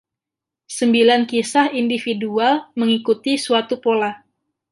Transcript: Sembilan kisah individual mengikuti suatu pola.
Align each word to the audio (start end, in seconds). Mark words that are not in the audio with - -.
Sembilan 0.75 1.21
kisah 1.31 1.67
individual 1.81 2.53
mengikuti 2.79 3.33
suatu 3.45 3.75
pola. 3.85 4.09